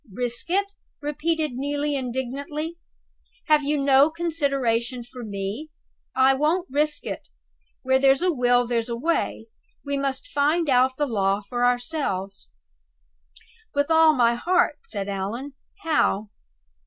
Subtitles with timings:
[0.11, 0.65] "Risk it?"
[0.99, 2.75] repeated Neelie, indignantly.
[3.45, 5.69] "Have you no consideration for me?
[6.15, 7.21] I won't risk it!
[7.83, 9.45] Where there's a will, there's a way.
[9.85, 12.49] We must find out the law for ourselves."
[13.75, 15.53] "With all my heart," said Allan.
[15.83, 16.29] "How?"